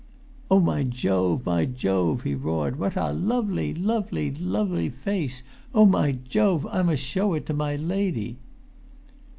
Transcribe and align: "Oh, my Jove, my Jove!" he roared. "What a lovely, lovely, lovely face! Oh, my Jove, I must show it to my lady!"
"Oh, 0.49 0.59
my 0.59 0.81
Jove, 0.81 1.45
my 1.45 1.63
Jove!" 1.63 2.23
he 2.23 2.33
roared. 2.33 2.77
"What 2.79 2.95
a 2.95 3.13
lovely, 3.13 3.71
lovely, 3.71 4.31
lovely 4.33 4.89
face! 4.89 5.43
Oh, 5.75 5.85
my 5.85 6.13
Jove, 6.27 6.65
I 6.65 6.81
must 6.81 7.03
show 7.03 7.35
it 7.35 7.45
to 7.45 7.53
my 7.53 7.75
lady!" 7.75 8.37